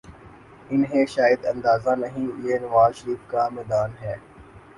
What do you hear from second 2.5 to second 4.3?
نواز شریف کا میدان ہے۔